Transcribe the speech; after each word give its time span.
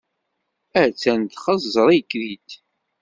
Attan 0.83 1.21
txeẓẓer-ik-id. 1.31 2.49